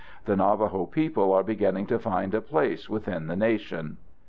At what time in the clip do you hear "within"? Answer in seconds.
2.89-3.27